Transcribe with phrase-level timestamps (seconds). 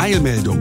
[0.00, 0.58] Eilmeldung.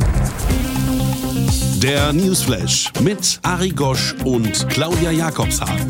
[1.82, 5.88] Der Newsflash mit Ari Gosch und Claudia Jakobshagen.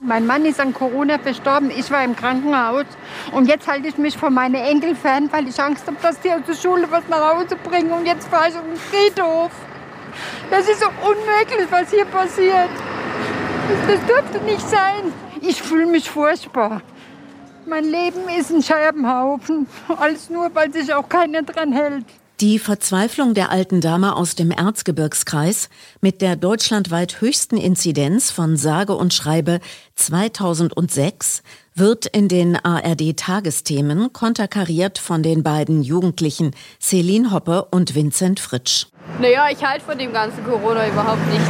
[0.00, 2.86] Mein Mann ist an Corona verstorben, ich war im Krankenhaus
[3.32, 6.30] und jetzt halte ich mich von meinen Enkeln fern, weil ich Angst habe, dass die
[6.30, 9.50] aus der Schule was nach Hause bringen und jetzt fahre ich auf den Friedhof.
[10.50, 12.70] Das ist so unmöglich, was hier passiert.
[13.68, 15.12] Das, das dürfte nicht sein.
[15.42, 16.80] Ich fühle mich furchtbar.
[17.66, 19.66] Mein Leben ist ein Scherbenhaufen.
[19.88, 22.04] Alles nur, weil sich auch keiner dran hält.
[22.40, 25.68] Die Verzweiflung der alten Dame aus dem Erzgebirgskreis
[26.00, 29.60] mit der deutschlandweit höchsten Inzidenz von sage und schreibe
[29.94, 31.44] 2006
[31.76, 38.86] wird in den ARD-Tagesthemen konterkariert von den beiden Jugendlichen Celine Hoppe und Vincent Fritsch.
[39.20, 41.48] Naja, ich halte von dem ganzen Corona überhaupt nichts.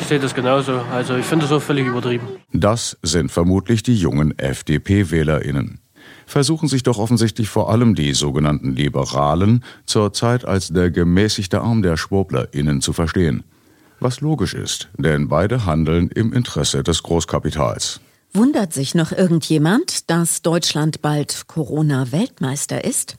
[0.00, 0.80] Ich sehe das genauso.
[0.92, 2.26] Also ich finde es auch völlig übertrieben.
[2.52, 5.80] Das sind vermutlich die jungen FDP-WählerInnen.
[6.26, 11.96] Versuchen sich doch offensichtlich vor allem die sogenannten Liberalen zurzeit als der gemäßigte Arm der
[11.96, 13.44] SchwurblerInnen zu verstehen.
[14.00, 18.00] Was logisch ist, denn beide handeln im Interesse des Großkapitals.
[18.32, 23.16] Wundert sich noch irgendjemand, dass Deutschland bald Corona-Weltmeister ist?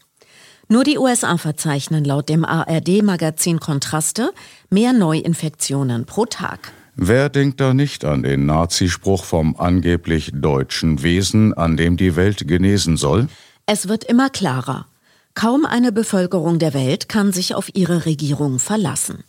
[0.69, 4.31] Nur die USA verzeichnen laut dem ARD-Magazin Kontraste
[4.69, 6.73] mehr Neuinfektionen pro Tag.
[6.97, 12.47] Wer denkt da nicht an den Nazispruch vom angeblich deutschen Wesen, an dem die Welt
[12.49, 13.29] genesen soll?
[13.65, 14.87] Es wird immer klarer.
[15.35, 19.23] Kaum eine Bevölkerung der Welt kann sich auf ihre Regierung verlassen.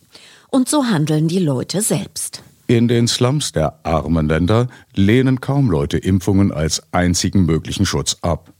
[0.49, 2.43] Und so handeln die Leute selbst.
[2.67, 8.51] In den Slums der armen Länder lehnen kaum Leute Impfungen als einzigen möglichen Schutz ab.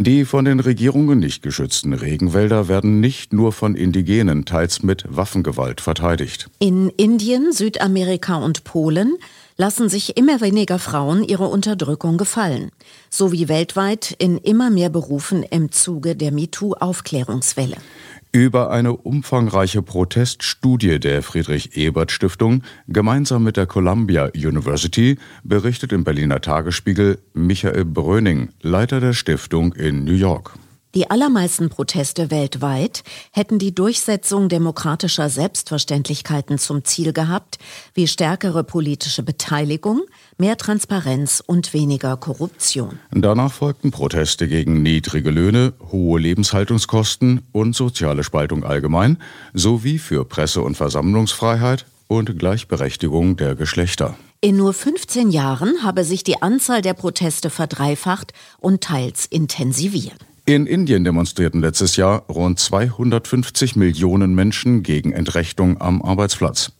[0.00, 5.80] Die von den Regierungen nicht geschützten Regenwälder werden nicht nur von Indigenen, teils mit Waffengewalt
[5.80, 6.48] verteidigt.
[6.60, 9.16] In Indien, Südamerika und Polen
[9.56, 12.70] lassen sich immer weniger Frauen ihre Unterdrückung gefallen,
[13.10, 17.78] sowie weltweit in immer mehr Berufen im Zuge der MeToo-Aufklärungswelle.
[18.32, 27.18] Über eine umfangreiche Proteststudie der Friedrich-Ebert-Stiftung gemeinsam mit der Columbia University berichtet im Berliner Tagesspiegel
[27.32, 30.52] Michael Bröning, Leiter der Stiftung in New York.
[30.94, 37.58] Die allermeisten Proteste weltweit hätten die Durchsetzung demokratischer Selbstverständlichkeiten zum Ziel gehabt,
[37.92, 40.00] wie stärkere politische Beteiligung,
[40.38, 42.98] mehr Transparenz und weniger Korruption.
[43.10, 49.18] Danach folgten Proteste gegen niedrige Löhne, hohe Lebenshaltungskosten und soziale Spaltung allgemein,
[49.52, 54.16] sowie für Presse- und Versammlungsfreiheit und Gleichberechtigung der Geschlechter.
[54.40, 60.27] In nur 15 Jahren habe sich die Anzahl der Proteste verdreifacht und teils intensiviert.
[60.48, 66.72] In Indien demonstrierten letztes Jahr rund 250 Millionen Menschen gegen Entrechtung am Arbeitsplatz.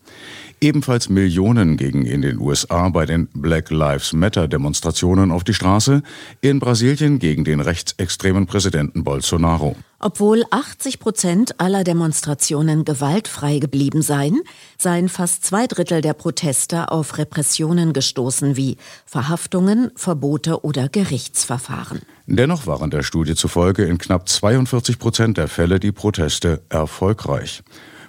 [0.58, 6.02] Ebenfalls Millionen gegen in den USA bei den Black Lives Matter Demonstrationen auf die Straße,
[6.40, 9.76] in Brasilien gegen den rechtsextremen Präsidenten Bolsonaro.
[10.00, 14.42] Obwohl 80 Prozent aller Demonstrationen gewaltfrei geblieben seien,
[14.78, 18.76] seien fast zwei Drittel der Proteste auf Repressionen gestoßen wie
[19.06, 22.02] Verhaftungen, Verbote oder Gerichtsverfahren.
[22.26, 27.64] Dennoch waren der Studie zufolge in knapp 42 Prozent der Fälle die Proteste erfolgreich.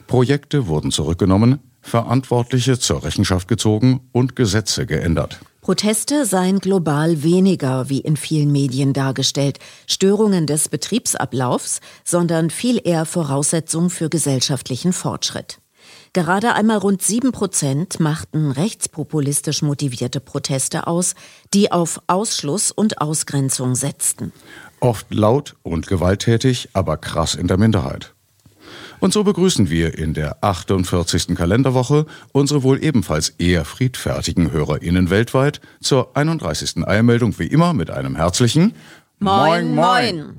[0.06, 5.40] Projekte wurden zurückgenommen, Verantwortliche zur Rechenschaft gezogen und Gesetze geändert.
[5.70, 13.06] Proteste seien global weniger, wie in vielen Medien dargestellt, Störungen des Betriebsablaufs, sondern viel eher
[13.06, 15.60] Voraussetzung für gesellschaftlichen Fortschritt.
[16.12, 21.14] Gerade einmal rund sieben Prozent machten rechtspopulistisch motivierte Proteste aus,
[21.54, 24.34] die auf Ausschluss und Ausgrenzung setzten.
[24.80, 28.16] Oft laut und gewalttätig, aber krass in der Minderheit.
[29.00, 31.36] Und so begrüßen wir in der 48.
[31.36, 36.86] Kalenderwoche unsere wohl ebenfalls eher friedfertigen HörerInnen weltweit zur 31.
[36.86, 38.74] Eilmeldung wie immer mit einem herzlichen
[39.20, 40.34] Moin, moin.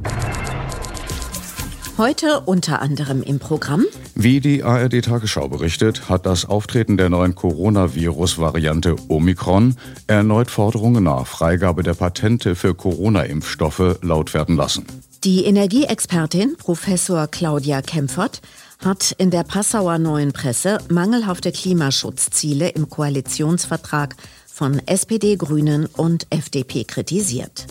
[1.99, 3.85] Heute unter anderem im Programm.
[4.15, 11.27] Wie die ARD Tagesschau berichtet, hat das Auftreten der neuen Coronavirus-Variante Omikron erneut Forderungen nach
[11.27, 14.87] Freigabe der Patente für Corona-Impfstoffe laut werden lassen.
[15.23, 18.41] Die Energieexpertin Professor Claudia Kempfert
[18.83, 26.85] hat in der Passauer Neuen Presse mangelhafte Klimaschutzziele im Koalitionsvertrag von SPD, Grünen und FDP
[26.85, 27.67] kritisiert.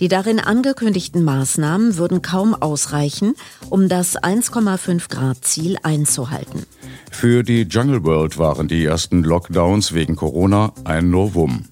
[0.00, 3.34] Die darin angekündigten Maßnahmen würden kaum ausreichen,
[3.68, 6.64] um das 1,5 Grad Ziel einzuhalten.
[7.10, 11.66] Für die Jungle World waren die ersten Lockdowns wegen Corona ein Novum.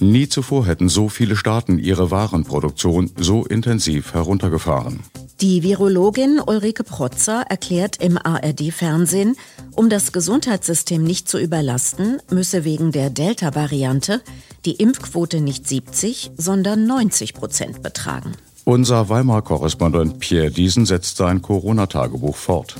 [0.00, 5.00] Nie zuvor hätten so viele Staaten ihre Warenproduktion so intensiv heruntergefahren.
[5.42, 9.36] Die Virologin Ulrike Protzer erklärt im ARD-Fernsehen,
[9.74, 14.22] um das Gesundheitssystem nicht zu überlasten, müsse wegen der Delta-Variante
[14.64, 18.32] die Impfquote nicht 70, sondern 90 Prozent betragen.
[18.64, 22.76] Unser Weimar-Korrespondent Pierre Diesen setzt sein Corona-Tagebuch fort.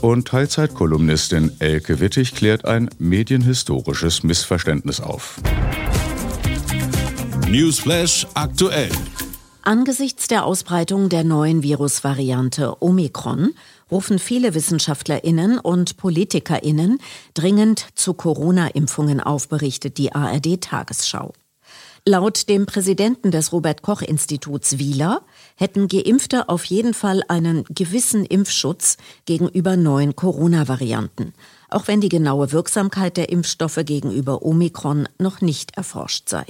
[0.00, 5.40] Und Teilzeitkolumnistin Elke Wittig klärt ein medienhistorisches Missverständnis auf.
[7.50, 8.90] Newsflash aktuell.
[9.62, 13.54] Angesichts der Ausbreitung der neuen Virusvariante Omikron
[13.90, 16.98] rufen viele Wissenschaftlerinnen und Politikerinnen
[17.34, 21.32] dringend zu Corona-Impfungen auf, berichtet die ARD Tagesschau.
[22.06, 25.22] Laut dem Präsidenten des Robert Koch Instituts Wieler
[25.56, 31.34] hätten Geimpfte auf jeden Fall einen gewissen Impfschutz gegenüber neuen Corona-Varianten,
[31.68, 36.46] auch wenn die genaue Wirksamkeit der Impfstoffe gegenüber Omikron noch nicht erforscht sei.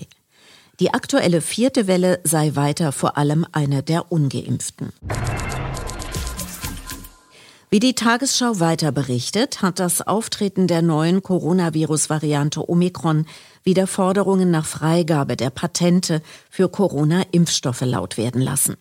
[0.80, 4.94] Die aktuelle vierte Welle sei weiter vor allem eine der ungeimpften.
[7.68, 13.26] Wie die Tagesschau weiter berichtet, hat das Auftreten der neuen Coronavirus-Variante Omikron
[13.62, 18.76] wieder Forderungen nach Freigabe der Patente für Corona-Impfstoffe laut werden lassen.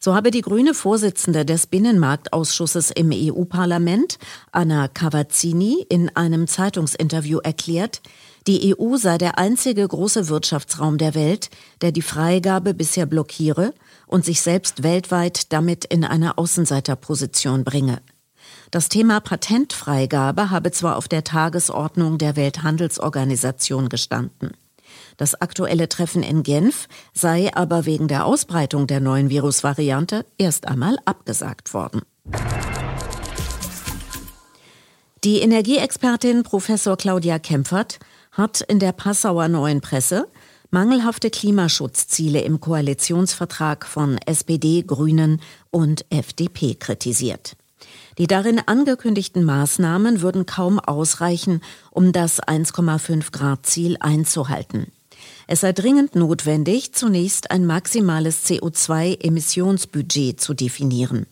[0.00, 4.18] So habe die grüne Vorsitzende des Binnenmarktausschusses im EU-Parlament,
[4.52, 8.02] Anna Cavazzini, in einem Zeitungsinterview erklärt,
[8.46, 11.50] die EU sei der einzige große Wirtschaftsraum der Welt,
[11.80, 13.74] der die Freigabe bisher blockiere
[14.06, 18.00] und sich selbst weltweit damit in eine Außenseiterposition bringe.
[18.70, 24.52] Das Thema Patentfreigabe habe zwar auf der Tagesordnung der Welthandelsorganisation gestanden.
[25.16, 30.98] Das aktuelle Treffen in Genf sei aber wegen der Ausbreitung der neuen Virusvariante erst einmal
[31.04, 32.02] abgesagt worden.
[35.24, 37.98] Die Energieexpertin Professor Claudia Kempfert
[38.36, 40.28] hat in der Passauer Neuen Presse
[40.70, 45.40] mangelhafte Klimaschutzziele im Koalitionsvertrag von SPD, Grünen
[45.70, 47.56] und FDP kritisiert.
[48.18, 51.60] Die darin angekündigten Maßnahmen würden kaum ausreichen,
[51.90, 54.92] um das 1,5 Grad Ziel einzuhalten.
[55.46, 61.26] Es sei dringend notwendig, zunächst ein maximales CO2-Emissionsbudget zu definieren.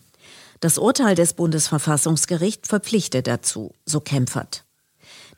[0.61, 4.65] Das Urteil des Bundesverfassungsgerichts verpflichtet dazu, so Kämpfert.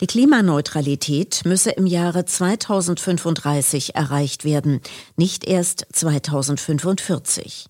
[0.00, 4.80] Die Klimaneutralität müsse im Jahre 2035 erreicht werden,
[5.16, 7.66] nicht erst 2045.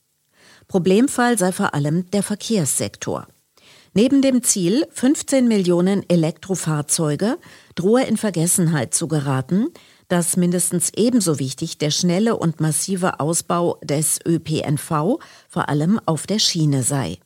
[0.67, 3.28] Problemfall sei vor allem der Verkehrssektor.
[3.94, 7.38] Neben dem Ziel, 15 Millionen Elektrofahrzeuge
[7.76, 9.69] drohe in Vergessenheit zu geraten,
[10.08, 15.19] dass mindestens ebenso wichtig der schnelle und massive Ausbau des ÖPNV,
[15.49, 17.19] vor allem auf der Schiene sei.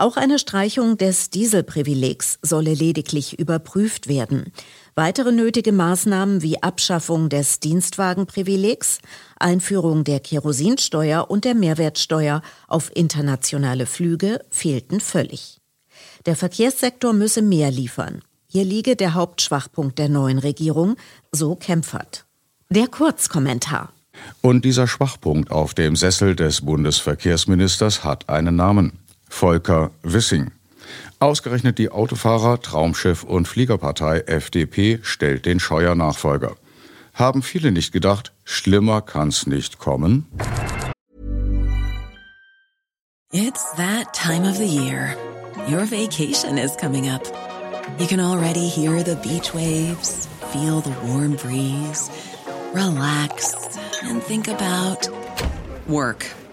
[0.00, 4.52] Auch eine Streichung des Dieselprivilegs solle lediglich überprüft werden.
[4.94, 9.00] Weitere nötige Maßnahmen wie Abschaffung des Dienstwagenprivilegs,
[9.40, 15.60] Einführung der Kerosinsteuer und der Mehrwertsteuer auf internationale Flüge fehlten völlig.
[16.26, 18.22] Der Verkehrssektor müsse mehr liefern.
[18.46, 20.94] Hier liege der Hauptschwachpunkt der neuen Regierung,
[21.32, 22.24] so Kempfert.
[22.70, 23.92] Der Kurzkommentar.
[24.42, 28.92] Und dieser Schwachpunkt auf dem Sessel des Bundesverkehrsministers hat einen Namen.
[29.28, 30.52] Volker Wissing.
[31.20, 36.56] Ausgerechnet die Autofahrer, Traumschiff und Fliegerpartei FDP stellt den Scheuer-Nachfolger.
[37.14, 40.26] Haben viele nicht gedacht, schlimmer kann's nicht kommen?
[43.32, 45.16] It's that time of the year.
[45.68, 47.22] Your vacation is coming up.
[47.98, 52.08] You can already hear the beach waves, feel the warm breeze,
[52.72, 53.54] relax,
[54.04, 55.08] and think about
[55.88, 56.24] work.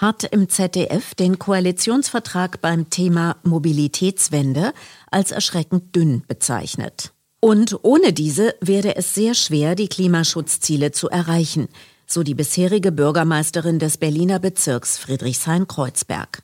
[0.00, 4.72] hat im ZDF den Koalitionsvertrag beim Thema Mobilitätswende
[5.10, 7.12] als erschreckend dünn bezeichnet.
[7.40, 11.68] Und ohne diese werde es sehr schwer, die Klimaschutzziele zu erreichen,
[12.06, 16.42] so die bisherige Bürgermeisterin des Berliner Bezirks Friedrichshain-Kreuzberg.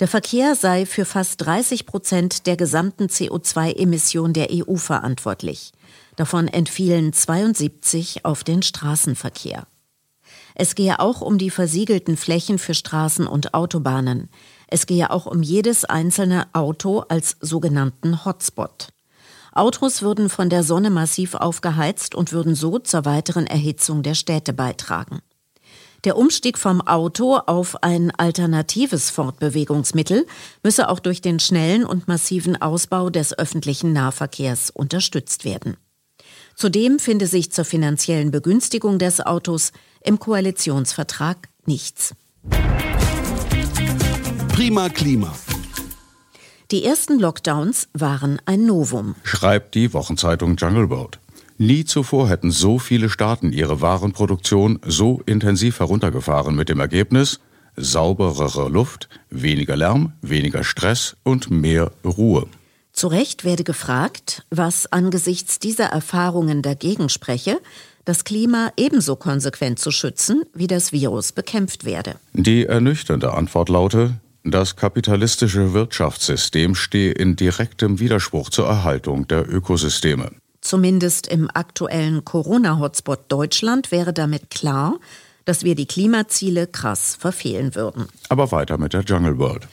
[0.00, 5.72] Der Verkehr sei für fast 30 Prozent der gesamten CO2-Emission der EU verantwortlich.
[6.16, 9.66] Davon entfielen 72 auf den Straßenverkehr.
[10.54, 14.28] Es gehe auch um die versiegelten Flächen für Straßen und Autobahnen.
[14.68, 18.88] Es gehe auch um jedes einzelne Auto als sogenannten Hotspot.
[19.52, 24.52] Autos würden von der Sonne massiv aufgeheizt und würden so zur weiteren Erhitzung der Städte
[24.52, 25.20] beitragen.
[26.04, 30.26] Der Umstieg vom Auto auf ein alternatives Fortbewegungsmittel
[30.62, 35.78] müsse auch durch den schnellen und massiven Ausbau des öffentlichen Nahverkehrs unterstützt werden.
[36.56, 42.14] Zudem finde sich zur finanziellen Begünstigung des Autos im Koalitionsvertrag nichts.
[44.48, 45.34] Prima Klima.
[46.70, 49.14] Die ersten Lockdowns waren ein Novum.
[49.22, 51.18] Schreibt die Wochenzeitung Jungle Boat.
[51.58, 57.40] Nie zuvor hätten so viele Staaten ihre Warenproduktion so intensiv heruntergefahren mit dem Ergebnis
[57.76, 62.46] sauberere Luft, weniger Lärm, weniger Stress und mehr Ruhe.
[62.94, 67.58] Zu Recht werde gefragt, was angesichts dieser Erfahrungen dagegen spreche,
[68.04, 72.14] das Klima ebenso konsequent zu schützen, wie das Virus bekämpft werde.
[72.34, 80.30] Die ernüchternde Antwort laute, das kapitalistische Wirtschaftssystem stehe in direktem Widerspruch zur Erhaltung der Ökosysteme.
[80.60, 85.00] Zumindest im aktuellen Corona-Hotspot Deutschland wäre damit klar,
[85.46, 88.06] dass wir die Klimaziele krass verfehlen würden.
[88.28, 89.66] Aber weiter mit der Jungle World.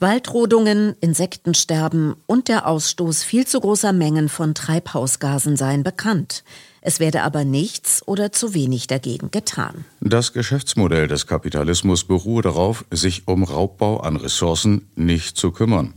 [0.00, 6.44] Waldrodungen, Insektensterben und der Ausstoß viel zu großer Mengen von Treibhausgasen seien bekannt.
[6.80, 9.86] Es werde aber nichts oder zu wenig dagegen getan.
[10.00, 15.94] Das Geschäftsmodell des Kapitalismus beruhe darauf, sich um Raubbau an Ressourcen nicht zu kümmern.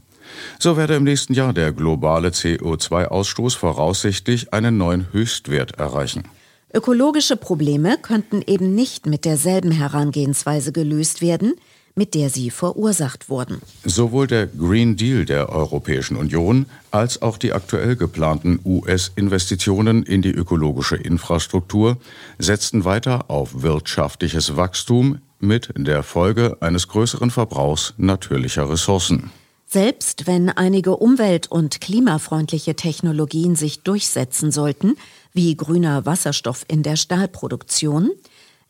[0.60, 6.24] So werde im nächsten Jahr der globale CO2-Ausstoß voraussichtlich einen neuen Höchstwert erreichen.
[6.74, 11.54] Ökologische Probleme könnten eben nicht mit derselben Herangehensweise gelöst werden,
[11.98, 13.62] mit der sie verursacht wurden.
[13.84, 20.32] Sowohl der Green Deal der Europäischen Union als auch die aktuell geplanten US-Investitionen in die
[20.32, 21.98] ökologische Infrastruktur
[22.38, 29.32] setzten weiter auf wirtschaftliches Wachstum mit der Folge eines größeren Verbrauchs natürlicher Ressourcen.
[29.70, 34.96] Selbst wenn einige umwelt- und klimafreundliche Technologien sich durchsetzen sollten,
[35.34, 38.12] wie grüner Wasserstoff in der Stahlproduktion,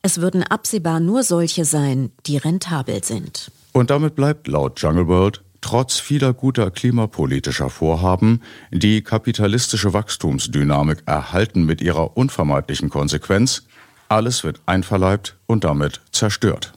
[0.08, 3.52] es würden absehbar nur solche sein, die rentabel sind.
[3.74, 11.66] Und damit bleibt laut Jungle World trotz vieler guter klimapolitischer Vorhaben die kapitalistische Wachstumsdynamik erhalten
[11.66, 13.64] mit ihrer unvermeidlichen Konsequenz,
[14.08, 16.72] alles wird einverleibt und damit zerstört.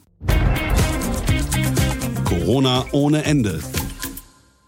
[2.25, 3.61] Corona ohne Ende.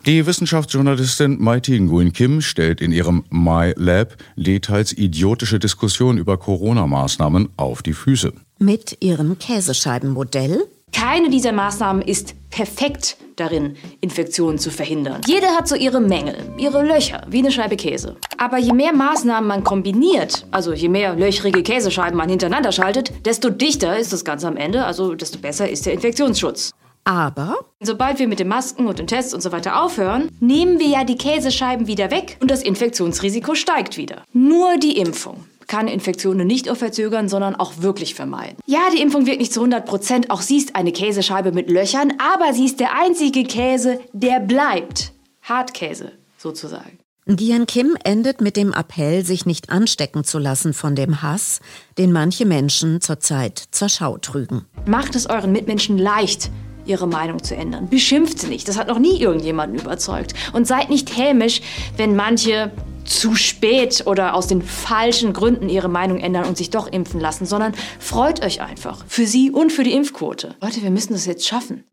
[0.06, 6.38] Die Wissenschaftsjournalistin Mighty Nguyen Kim stellt in ihrem My Lab die teils idiotische Diskussion über
[6.38, 8.34] Corona-Maßnahmen auf die Füße.
[8.66, 15.20] Mit ihrem Käsescheibenmodell keine dieser Maßnahmen ist perfekt darin, Infektionen zu verhindern.
[15.28, 18.16] Jede hat so ihre Mängel, ihre Löcher, wie eine Scheibe Käse.
[18.38, 23.50] Aber je mehr Maßnahmen man kombiniert, also je mehr löchrige Käsescheiben man hintereinander schaltet, desto
[23.50, 26.72] dichter ist das Ganze am Ende, also desto besser ist der Infektionsschutz.
[27.04, 30.88] Aber sobald wir mit den Masken und den Tests und so weiter aufhören, nehmen wir
[30.88, 34.24] ja die Käsescheiben wieder weg und das Infektionsrisiko steigt wieder.
[34.32, 35.44] Nur die Impfung
[35.74, 38.58] kann Infektionen nicht nur verzögern, sondern auch wirklich vermeiden.
[38.68, 40.30] Ja, die Impfung wirkt nicht zu 100 Prozent.
[40.30, 45.14] Auch sie ist eine Käsescheibe mit Löchern, aber sie ist der einzige Käse, der bleibt.
[45.42, 47.00] Hartkäse sozusagen.
[47.26, 51.60] Gian Kim endet mit dem Appell, sich nicht anstecken zu lassen von dem Hass,
[51.98, 54.66] den manche Menschen zurzeit zur Schau trügen.
[54.86, 56.52] Macht es euren Mitmenschen leicht,
[56.86, 57.90] ihre Meinung zu ändern.
[57.90, 58.68] Beschimpft sie nicht.
[58.68, 60.36] Das hat noch nie irgendjemanden überzeugt.
[60.54, 61.62] Und seid nicht hämisch,
[61.98, 62.72] wenn manche
[63.06, 67.46] zu spät oder aus den falschen Gründen ihre Meinung ändern und sich doch impfen lassen,
[67.46, 69.04] sondern freut euch einfach.
[69.08, 70.56] Für sie und für die Impfquote.
[70.62, 71.84] Leute, wir müssen das jetzt schaffen.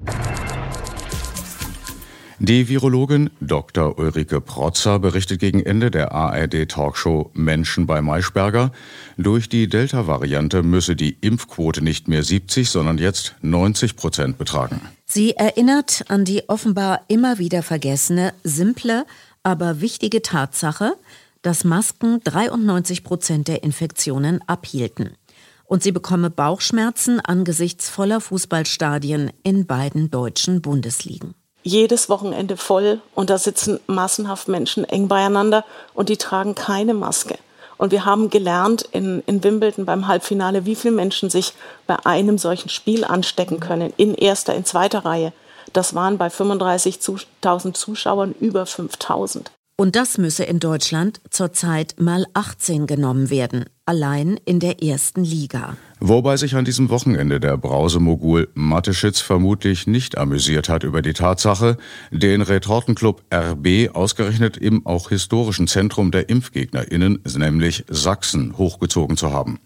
[2.43, 3.99] Die Virologin Dr.
[3.99, 8.73] Ulrike Protzer berichtet gegen Ende der ARD-Talkshow Menschen bei Maischberger,
[9.19, 14.81] durch die Delta-Variante müsse die Impfquote nicht mehr 70, sondern jetzt 90 Prozent betragen.
[15.05, 19.05] Sie erinnert an die offenbar immer wieder vergessene, simple,
[19.43, 20.95] aber wichtige Tatsache,
[21.43, 25.17] dass Masken 93 Prozent der Infektionen abhielten.
[25.65, 33.31] Und sie bekomme Bauchschmerzen angesichts voller Fußballstadien in beiden deutschen Bundesligen jedes Wochenende voll und
[33.31, 37.39] da sitzen massenhaft Menschen eng beieinander und die tragen keine Maske.
[37.77, 41.55] Und wir haben gelernt in, in Wimbledon beim Halbfinale, wie viele Menschen sich
[41.87, 45.33] bei einem solchen Spiel anstecken können, in erster, in zweiter Reihe.
[45.73, 49.47] Das waren bei 35.000 Zuschauern über 5.000.
[49.77, 55.77] Und das müsse in Deutschland zurzeit mal 18 genommen werden, allein in der ersten Liga.
[55.99, 61.77] Wobei sich an diesem Wochenende der Brausemogul Mateschitz vermutlich nicht amüsiert hat über die Tatsache,
[62.13, 69.59] den Retortenclub RB ausgerechnet im auch historischen Zentrum der ImpfgegnerInnen, nämlich Sachsen, hochgezogen zu haben.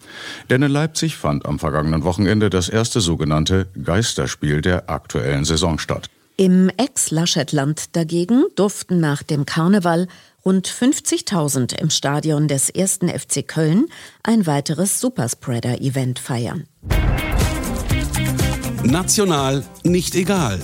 [0.48, 6.08] Denn in Leipzig fand am vergangenen Wochenende das erste sogenannte Geisterspiel der aktuellen Saison statt.
[6.36, 10.08] Im Ex-Laschet-Land dagegen durften nach dem Karneval
[10.44, 13.86] rund 50.000 im Stadion des ersten FC Köln
[14.24, 16.66] ein weiteres Superspreader-Event feiern.
[18.82, 20.58] National nicht egal.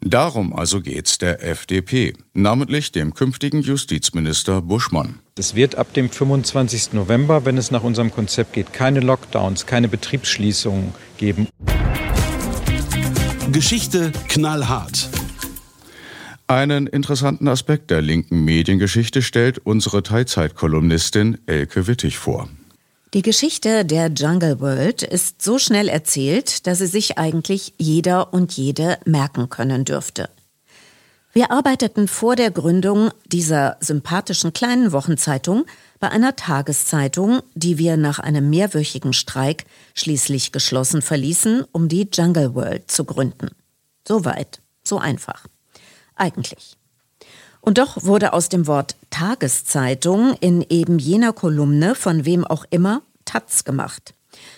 [0.00, 5.20] Darum also geht's der FDP, namentlich dem künftigen Justizminister Buschmann.
[5.36, 6.94] Es wird ab dem 25.
[6.94, 11.48] November, wenn es nach unserem Konzept geht, keine Lockdowns, keine Betriebsschließungen geben.
[13.52, 15.08] Geschichte knallhart.
[16.48, 22.48] Einen interessanten Aspekt der linken Mediengeschichte stellt unsere Teilzeitkolumnistin Elke Wittig vor.
[23.14, 28.52] Die Geschichte der Jungle World ist so schnell erzählt, dass sie sich eigentlich jeder und
[28.52, 30.28] jede merken können dürfte.
[31.36, 35.66] Wir arbeiteten vor der Gründung dieser sympathischen kleinen Wochenzeitung
[36.00, 42.54] bei einer Tageszeitung, die wir nach einem mehrwöchigen Streik schließlich geschlossen verließen, um die Jungle
[42.54, 43.50] World zu gründen.
[44.08, 45.46] So weit, so einfach.
[46.14, 46.78] Eigentlich.
[47.60, 53.02] Und doch wurde aus dem Wort Tageszeitung in eben jener Kolumne von wem auch immer
[53.26, 54.14] Taz gemacht.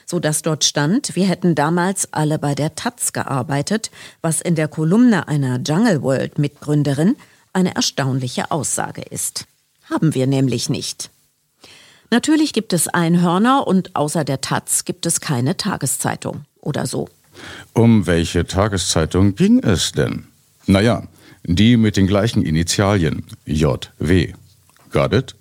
[0.07, 4.69] So dass dort stand, wir hätten damals alle bei der Taz gearbeitet, was in der
[4.69, 7.17] Kolumne einer Jungle World Mitgründerin
[7.53, 9.47] eine erstaunliche Aussage ist.
[9.91, 11.11] Haben wir nämlich nicht.
[12.11, 17.09] Natürlich gibt es Einhörner und außer der Taz gibt es keine Tageszeitung oder so.
[17.75, 20.25] Um welche Tageszeitung ging es denn?
[20.67, 21.05] Naja,
[21.45, 24.33] die mit den gleichen Initialien JW.
[24.91, 25.35] Got it?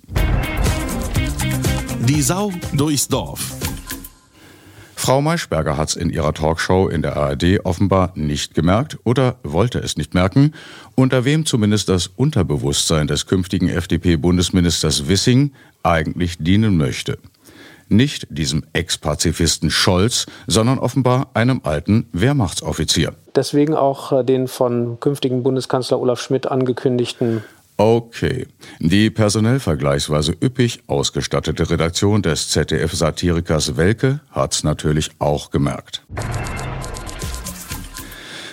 [2.00, 3.66] Die Sau durchs Dorf.
[5.08, 9.96] Frau Maischberger hat's in ihrer Talkshow in der ARD offenbar nicht gemerkt oder wollte es
[9.96, 10.52] nicht merken,
[10.96, 17.20] unter wem zumindest das Unterbewusstsein des künftigen FDP-Bundesministers Wissing eigentlich dienen möchte.
[17.88, 23.14] Nicht diesem Ex-Pazifisten Scholz, sondern offenbar einem alten Wehrmachtsoffizier.
[23.34, 27.46] Deswegen auch äh, den von künftigen Bundeskanzler Olaf Schmidt angekündigten
[27.77, 28.48] Okay.
[28.79, 36.04] Die personell vergleichsweise üppig ausgestattete Redaktion des ZDF-Satirikers Welke hat's natürlich auch gemerkt.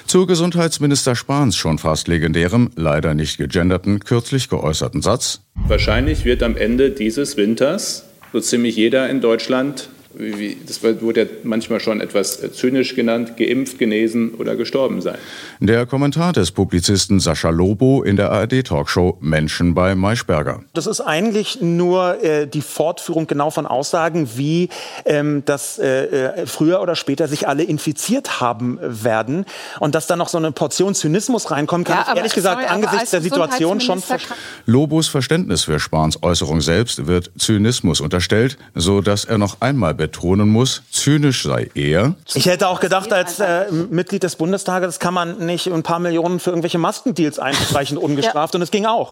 [0.07, 5.41] Zu Gesundheitsminister Spahns schon fast legendärem, leider nicht gegenderten, kürzlich geäußerten Satz.
[5.55, 11.27] Wahrscheinlich wird am Ende dieses Winters so ziemlich jeder in Deutschland wie, das wurde ja
[11.43, 15.19] manchmal schon etwas zynisch genannt, geimpft, genesen oder gestorben sein.
[15.61, 20.63] Der Kommentar des Publizisten Sascha Lobo in der ARD-Talkshow Menschen bei Maischberger.
[20.73, 24.69] Das ist eigentlich nur äh, die Fortführung genau von Aussagen, wie
[25.05, 29.45] ähm, dass äh, äh früher oder später sich alle infiziert haben werden
[29.81, 32.73] und dass da noch so eine Portion Zynismus reinkommt, kann ja, ich ehrlich gesagt sorry,
[32.73, 34.37] angesichts der Situation schon verstehen.
[34.67, 40.51] Lobos Verständnis für Spahns Äußerung selbst wird Zynismus unterstellt, so dass er noch einmal betonen
[40.51, 42.15] muss, zynisch sei er.
[42.35, 46.41] Ich hätte auch gedacht, als äh, Mitglied des Bundestages kann man nicht ein paar Millionen
[46.41, 48.53] für irgendwelche Maskendeals einstreichen, ungestraft.
[48.53, 48.59] ja.
[48.59, 49.11] Und es ging auch.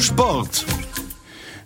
[0.00, 0.64] Sport.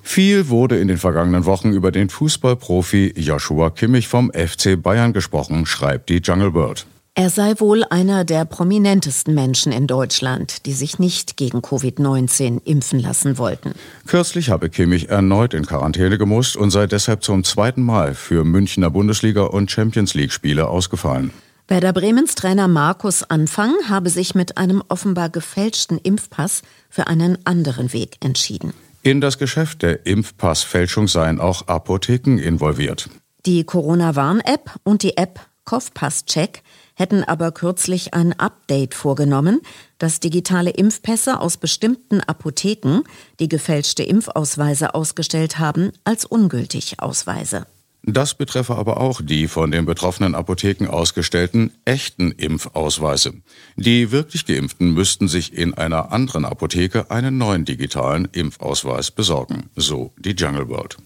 [0.03, 5.65] Viel wurde in den vergangenen Wochen über den Fußballprofi Joshua Kimmich vom FC Bayern gesprochen,
[5.65, 6.85] schreibt die Jungle World.
[7.16, 12.98] Er sei wohl einer der prominentesten Menschen in Deutschland, die sich nicht gegen Covid-19 impfen
[12.98, 13.74] lassen wollten.
[14.09, 18.90] Kürzlich habe Kimmich erneut in Quarantäne gemusst und sei deshalb zum zweiten Mal für Münchner
[18.90, 21.31] Bundesliga und Champions League Spiele ausgefallen.
[21.68, 27.92] Werder Bremens Trainer Markus Anfang habe sich mit einem offenbar gefälschten Impfpass für einen anderen
[27.92, 28.74] Weg entschieden.
[29.05, 33.09] In das Geschäft der Impfpassfälschung seien auch Apotheken involviert.
[33.46, 36.62] Die Corona-Warn-App und die App Kopfpass-Check
[36.95, 39.61] hätten aber kürzlich ein Update vorgenommen,
[39.99, 43.03] das digitale Impfpässe aus bestimmten Apotheken,
[43.41, 47.67] die gefälschte Impfausweise ausgestellt haben, als ungültig ausweise.
[48.07, 53.33] Das betreffe aber auch die von den betroffenen Apotheken ausgestellten echten Impfausweise.
[53.77, 60.13] Die wirklich Geimpften müssten sich in einer anderen Apotheke einen neuen digitalen Impfausweis besorgen, so
[60.19, 60.99] die Jungle World.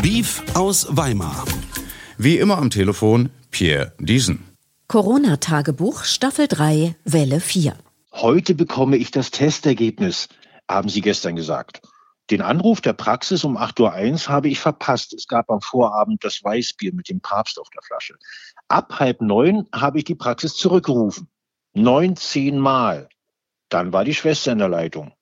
[0.00, 1.44] Beef aus Weimar.
[2.16, 4.44] Wie immer am Telefon Pierre Diesen.
[4.88, 7.76] Corona-Tagebuch Staffel 3, Welle 4.
[8.12, 10.28] Heute bekomme ich das Testergebnis,
[10.68, 11.82] haben Sie gestern gesagt.
[12.30, 15.14] Den Anruf der Praxis um 8.01 Uhr habe ich verpasst.
[15.14, 18.16] Es gab am Vorabend das Weißbier mit dem Papst auf der Flasche.
[18.68, 21.28] Ab halb neun habe ich die Praxis zurückgerufen.
[21.74, 23.08] 19 Mal.
[23.70, 25.12] Dann war die Schwester in der Leitung.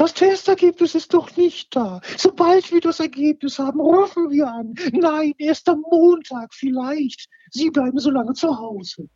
[0.00, 2.00] Das Testergebnis ist doch nicht da.
[2.16, 4.74] Sobald wir das Ergebnis haben, rufen wir an.
[4.92, 7.28] Nein, erst am Montag vielleicht.
[7.50, 9.10] Sie bleiben so lange zu Hause.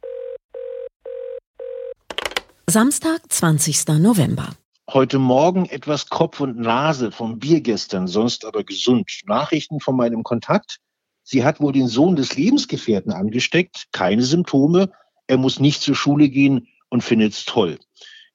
[2.69, 3.99] Samstag, 20.
[3.99, 4.51] November.
[4.93, 9.11] Heute Morgen etwas Kopf und Nase vom Bier gestern, sonst aber gesund.
[9.25, 10.81] Nachrichten von meinem Kontakt?
[11.23, 14.91] sie hat wohl den Sohn des Lebensgefährten angesteckt, keine Symptome,
[15.29, 17.79] er muss nicht zur Schule gehen und findet es toll.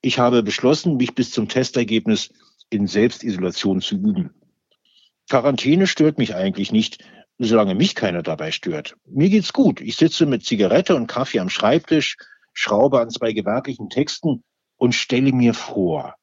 [0.01, 2.29] Ich habe beschlossen, mich bis zum Testergebnis
[2.69, 4.31] in Selbstisolation zu üben.
[5.29, 7.03] Quarantäne stört mich eigentlich nicht,
[7.37, 8.95] solange mich keiner dabei stört.
[9.05, 9.81] Mir geht's gut.
[9.81, 12.17] Ich sitze mit Zigarette und Kaffee am Schreibtisch,
[12.53, 14.43] schraube an zwei gewerblichen Texten
[14.77, 16.15] und stelle mir vor,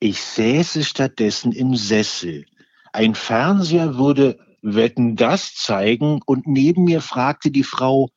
[0.00, 2.44] ich säße stattdessen im Sessel.
[2.92, 8.08] Ein Fernseher würde Wetten das zeigen und neben mir fragte die Frau,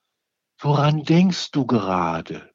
[0.60, 2.50] woran denkst du gerade?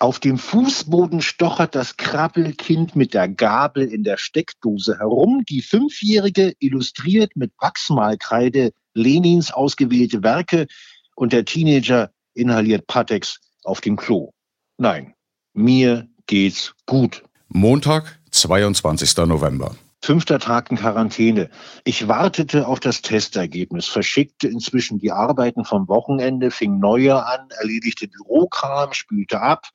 [0.00, 5.44] Auf dem Fußboden stochert das Krabbelkind mit der Gabel in der Steckdose herum.
[5.48, 10.66] Die Fünfjährige illustriert mit Wachsmalkreide Lenins ausgewählte Werke
[11.14, 14.30] und der Teenager inhaliert Patex auf dem Klo.
[14.78, 15.14] Nein,
[15.52, 17.22] mir geht's gut.
[17.48, 19.16] Montag, 22.
[19.18, 19.76] November.
[20.02, 21.48] Fünfter Tag in Quarantäne.
[21.84, 28.08] Ich wartete auf das Testergebnis, verschickte inzwischen die Arbeiten vom Wochenende, fing neue an, erledigte
[28.08, 29.68] Bürokram, spülte ab.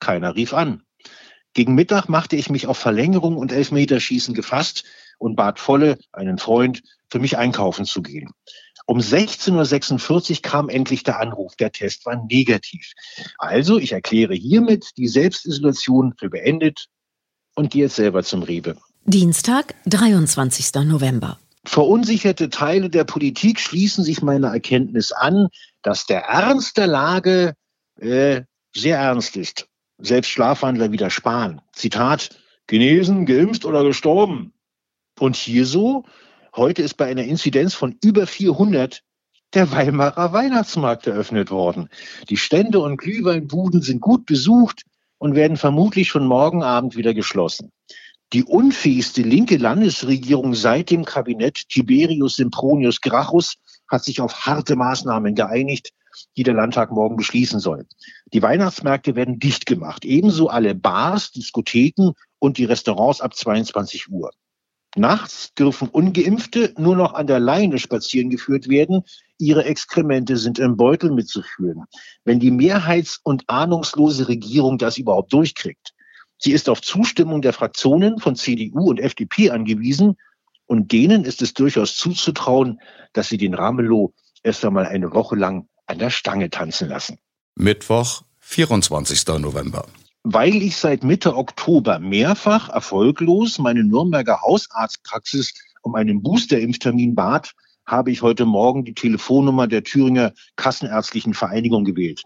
[0.00, 0.82] Keiner rief an.
[1.54, 4.84] Gegen Mittag machte ich mich auf Verlängerung und Elfmeterschießen gefasst
[5.18, 8.30] und bat Volle, einen Freund, für mich einkaufen zu gehen.
[8.84, 11.56] Um 16.46 Uhr kam endlich der Anruf.
[11.56, 12.92] Der Test war negativ.
[13.38, 16.86] Also, ich erkläre hiermit die Selbstisolation für beendet
[17.54, 18.76] und gehe jetzt selber zum Rewe.
[19.04, 20.74] Dienstag, 23.
[20.84, 21.38] November.
[21.64, 25.48] Verunsicherte Teile der Politik schließen sich meiner Erkenntnis an,
[25.82, 27.54] dass der Ernst der Lage
[27.98, 28.42] äh,
[28.74, 29.66] sehr ernst ist.
[29.98, 31.60] Selbst Schlafwandler widersparen.
[31.72, 34.52] Zitat, genesen, geimpft oder gestorben.
[35.18, 36.04] Und hier so,
[36.56, 39.02] Heute ist bei einer Inzidenz von über 400
[39.52, 41.90] der Weimarer Weihnachtsmarkt eröffnet worden.
[42.30, 44.84] Die Stände und Glühweinbuden sind gut besucht
[45.18, 47.72] und werden vermutlich schon morgen Abend wieder geschlossen.
[48.32, 53.56] Die unfähigste linke Landesregierung seit dem Kabinett Tiberius Sempronius Gracchus
[53.86, 55.90] hat sich auf harte Maßnahmen geeinigt,
[56.36, 57.86] die der Landtag morgen beschließen soll.
[58.32, 64.30] Die Weihnachtsmärkte werden dicht gemacht, ebenso alle Bars, Diskotheken und die Restaurants ab 22 Uhr.
[64.96, 69.02] Nachts dürfen ungeimpfte nur noch an der Leine spazieren geführt werden.
[69.38, 71.84] Ihre Exkremente sind im Beutel mitzuführen.
[72.24, 75.92] Wenn die mehrheits- und ahnungslose Regierung das überhaupt durchkriegt.
[76.38, 80.16] Sie ist auf Zustimmung der Fraktionen von CDU und FDP angewiesen.
[80.64, 82.80] Und denen ist es durchaus zuzutrauen,
[83.12, 87.18] dass sie den Ramelow erst einmal eine Woche lang an der Stange tanzen lassen.
[87.54, 89.26] Mittwoch, 24.
[89.38, 89.86] November
[90.28, 97.52] weil ich seit Mitte Oktober mehrfach erfolglos meine Nürnberger Hausarztpraxis um einen Boosterimpftermin bat,
[97.86, 102.24] habe ich heute Morgen die Telefonnummer der Thüringer Kassenärztlichen Vereinigung gewählt.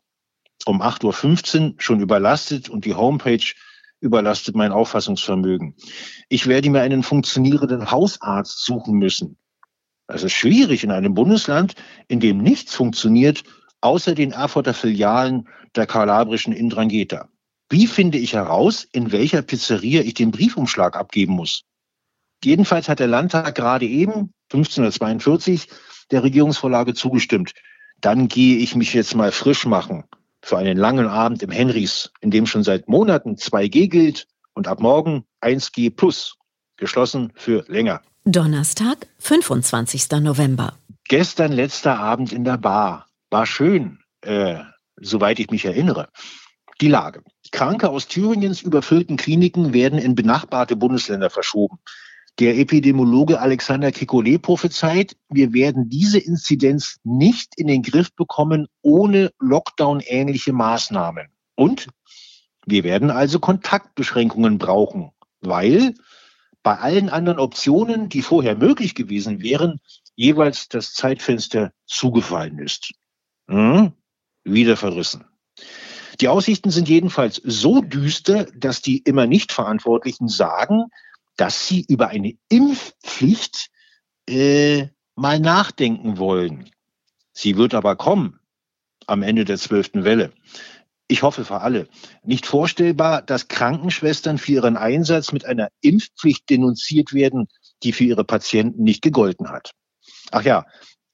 [0.64, 3.44] Um 8.15 Uhr schon überlastet und die Homepage
[4.00, 5.74] überlastet mein Auffassungsvermögen.
[6.30, 9.36] Ich werde mir einen funktionierenden Hausarzt suchen müssen.
[10.10, 11.74] Das ist schwierig in einem Bundesland,
[12.08, 13.44] in dem nichts funktioniert,
[13.80, 17.28] außer den Erfurter Filialen der kalabrischen Indrangheta.
[17.68, 21.62] Wie finde ich heraus, in welcher Pizzeria ich den Briefumschlag abgeben muss?
[22.42, 25.68] Jedenfalls hat der Landtag gerade eben, 1542,
[26.10, 27.52] der Regierungsvorlage zugestimmt.
[28.00, 30.02] Dann gehe ich mich jetzt mal frisch machen
[30.42, 34.80] für einen langen Abend im Henrys, in dem schon seit Monaten 2G gilt und ab
[34.80, 36.36] morgen 1G plus,
[36.76, 38.02] geschlossen für länger.
[38.26, 40.20] Donnerstag, 25.
[40.20, 40.74] November.
[41.08, 43.06] Gestern letzter Abend in der Bar.
[43.30, 44.58] War schön, äh,
[45.00, 46.10] soweit ich mich erinnere.
[46.82, 47.22] Die Lage.
[47.50, 51.78] Kranke aus Thüringens überfüllten Kliniken werden in benachbarte Bundesländer verschoben.
[52.38, 59.30] Der Epidemiologe Alexander Kekulé prophezeit, wir werden diese Inzidenz nicht in den Griff bekommen ohne
[59.40, 61.28] Lockdown-ähnliche Maßnahmen.
[61.54, 61.88] Und
[62.66, 65.94] wir werden also Kontaktbeschränkungen brauchen, weil
[66.62, 69.80] bei allen anderen Optionen, die vorher möglich gewesen wären,
[70.14, 72.92] jeweils das Zeitfenster zugefallen ist.
[73.48, 73.92] Hm?
[74.44, 75.24] Wieder verrissen.
[76.20, 80.84] Die Aussichten sind jedenfalls so düster, dass die immer nicht Verantwortlichen sagen,
[81.36, 83.70] dass sie über eine Impfpflicht
[84.28, 86.70] äh, mal nachdenken wollen.
[87.32, 88.40] Sie wird aber kommen
[89.06, 90.32] am Ende der zwölften Welle.
[91.10, 91.88] Ich hoffe für alle.
[92.22, 97.48] Nicht vorstellbar, dass Krankenschwestern für ihren Einsatz mit einer Impfpflicht denunziert werden,
[97.82, 99.72] die für ihre Patienten nicht gegolten hat.
[100.30, 100.66] Ach ja,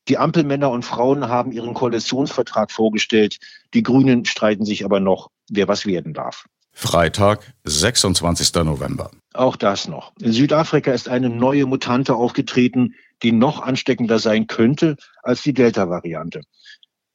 [0.08, 3.38] die Ampelmänner und Frauen haben ihren Koalitionsvertrag vorgestellt.
[3.72, 6.44] Die Grünen streiten sich aber noch, wer was werden darf.
[6.72, 8.52] Freitag, 26.
[8.56, 9.10] November.
[9.32, 10.12] Auch das noch.
[10.20, 16.42] In Südafrika ist eine neue Mutante aufgetreten, die noch ansteckender sein könnte als die Delta-Variante.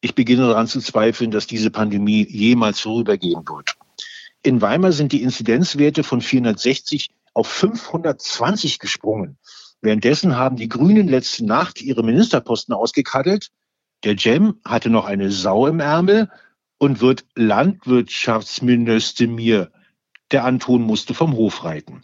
[0.01, 3.77] Ich beginne daran zu zweifeln, dass diese Pandemie jemals vorübergehen wird.
[4.43, 9.37] In Weimar sind die Inzidenzwerte von 460 auf 520 gesprungen.
[9.81, 13.49] Währenddessen haben die Grünen letzte Nacht ihre Ministerposten ausgekaddelt.
[14.03, 16.31] Der Jem hatte noch eine Sau im Ärmel
[16.79, 19.71] und wird Landwirtschaftsminister mir.
[20.31, 22.03] Der Anton musste vom Hof reiten.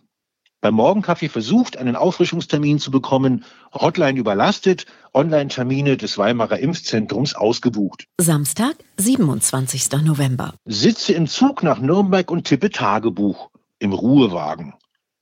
[0.59, 8.05] Beim Morgenkaffee versucht, einen Auffrischungstermin zu bekommen, Hotline überlastet, Online-Termine des Weimarer Impfzentrums ausgebucht.
[8.19, 9.91] Samstag, 27.
[10.03, 10.55] November.
[10.65, 14.73] Sitze im Zug nach Nürnberg und tippe Tagebuch im Ruhewagen.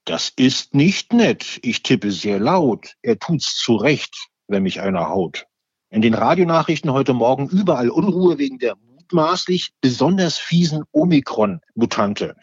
[0.05, 1.59] Das ist nicht nett.
[1.63, 2.93] Ich tippe sehr laut.
[3.01, 4.15] Er tut's zu Recht,
[4.47, 5.47] wenn mich einer haut.
[5.89, 12.35] In den Radionachrichten heute Morgen überall Unruhe wegen der mutmaßlich besonders fiesen Omikron-Mutante.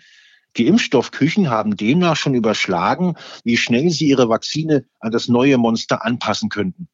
[0.56, 6.04] Die Impfstoffküchen haben demnach schon überschlagen, wie schnell sie ihre Vakzine an das neue Monster
[6.04, 6.88] anpassen könnten.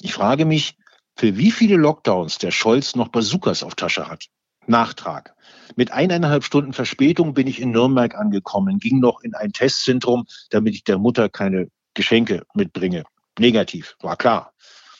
[0.00, 0.76] Ich frage mich,
[1.16, 4.26] für wie viele Lockdowns der Scholz noch Bazookas auf Tasche hat.
[4.66, 5.34] Nachtrag.
[5.74, 10.74] Mit eineinhalb Stunden Verspätung bin ich in Nürnberg angekommen, ging noch in ein Testzentrum, damit
[10.74, 13.04] ich der Mutter keine Geschenke mitbringe.
[13.38, 14.52] Negativ, war klar.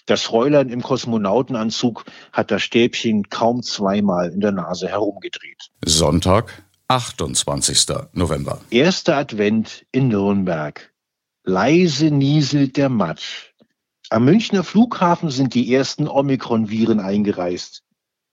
[0.06, 5.70] Das Fräulein im Kosmonautenanzug hat das Stäbchen kaum zweimal in der Nase herumgedreht.
[5.84, 7.87] Sonntag, 28.
[8.12, 8.61] November.
[8.68, 10.92] Erster Advent in Nürnberg.
[11.42, 13.52] Leise nieselt der Matsch.
[14.11, 17.83] Am Münchner Flughafen sind die ersten Omikron-Viren eingereist.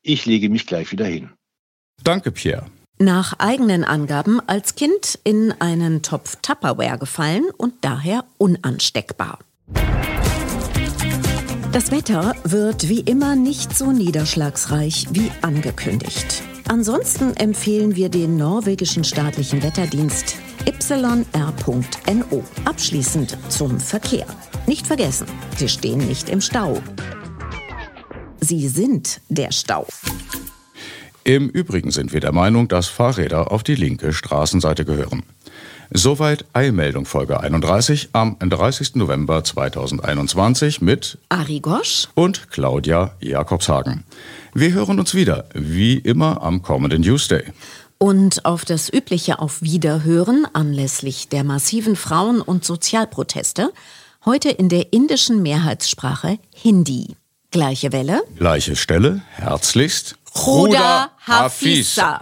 [0.01, 1.29] Ich lege mich gleich wieder hin.
[2.03, 2.65] Danke, Pierre.
[2.97, 9.39] Nach eigenen Angaben als Kind in einen Topf Tupperware gefallen und daher unansteckbar.
[11.71, 16.43] Das Wetter wird wie immer nicht so niederschlagsreich wie angekündigt.
[16.69, 20.35] Ansonsten empfehlen wir den norwegischen staatlichen Wetterdienst
[20.67, 22.43] yr.no.
[22.63, 24.27] Abschließend zum Verkehr.
[24.67, 25.25] Nicht vergessen,
[25.57, 26.79] Sie stehen nicht im Stau.
[28.39, 29.87] Sie sind der Stau.
[31.23, 35.23] Im Übrigen sind wir der Meinung, dass Fahrräder auf die linke Straßenseite gehören.
[35.91, 38.95] Soweit Eilmeldung Folge 31 am 30.
[38.95, 44.03] November 2021 mit Ari Gosch und Claudia Jakobshagen.
[44.53, 47.43] Wir hören uns wieder, wie immer am kommenden Tuesday.
[47.97, 53.73] Und auf das übliche Auf Wiederhören anlässlich der massiven Frauen- und Sozialproteste
[54.25, 57.15] heute in der indischen Mehrheitssprache Hindi.
[57.49, 58.21] Gleiche Welle.
[58.37, 59.23] Gleiche Stelle.
[59.31, 60.17] Herzlichst.
[60.35, 62.21] Khuda Hafisa.